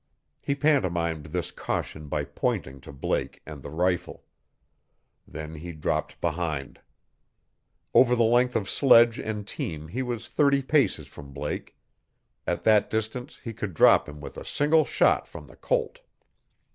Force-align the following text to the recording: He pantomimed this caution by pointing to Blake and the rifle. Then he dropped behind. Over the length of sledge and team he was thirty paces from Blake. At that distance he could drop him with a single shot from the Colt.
He 0.39 0.55
pantomimed 0.55 1.27
this 1.27 1.51
caution 1.51 2.07
by 2.07 2.23
pointing 2.25 2.81
to 2.81 2.91
Blake 2.91 3.39
and 3.45 3.61
the 3.61 3.69
rifle. 3.69 4.23
Then 5.27 5.53
he 5.53 5.73
dropped 5.73 6.19
behind. 6.19 6.79
Over 7.93 8.15
the 8.15 8.23
length 8.23 8.55
of 8.55 8.67
sledge 8.67 9.19
and 9.19 9.47
team 9.47 9.89
he 9.89 10.01
was 10.01 10.27
thirty 10.27 10.63
paces 10.63 11.05
from 11.05 11.33
Blake. 11.33 11.77
At 12.47 12.63
that 12.63 12.89
distance 12.89 13.41
he 13.43 13.53
could 13.53 13.75
drop 13.75 14.09
him 14.09 14.19
with 14.21 14.37
a 14.37 14.43
single 14.43 14.85
shot 14.85 15.27
from 15.27 15.45
the 15.45 15.55
Colt. 15.55 15.99